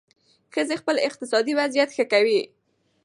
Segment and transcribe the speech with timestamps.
[0.53, 2.41] ښځې خپل اقتصادي وضعیت ښه کوي.